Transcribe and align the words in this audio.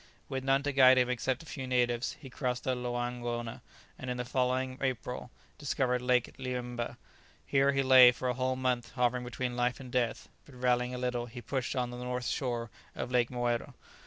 With 0.27 0.43
none 0.43 0.63
to 0.63 0.71
guide 0.71 0.97
him 0.97 1.11
except 1.11 1.43
a 1.43 1.45
few 1.45 1.67
natives, 1.67 2.13
he 2.19 2.31
crossed 2.31 2.63
the 2.63 2.73
Loangona, 2.73 3.61
and 3.99 4.09
in 4.09 4.17
the 4.17 4.25
following 4.25 4.79
April 4.81 5.29
discovered 5.59 6.01
Lake 6.01 6.33
Liemmba. 6.39 6.97
Here 7.45 7.71
he 7.71 7.83
lay 7.83 8.11
for 8.11 8.27
a 8.27 8.33
whole 8.33 8.55
month 8.55 8.93
hovering 8.93 9.23
between 9.23 9.55
life 9.55 9.79
and 9.79 9.91
death, 9.91 10.27
but 10.43 10.55
rallying 10.55 10.95
a 10.95 10.97
little 10.97 11.27
he 11.27 11.39
pushed 11.39 11.75
on 11.75 11.91
to 11.91 11.97
the 11.97 12.03
north 12.03 12.25
shore 12.25 12.71
of 12.95 13.11
Lake 13.11 13.29
Moero. 13.29 13.75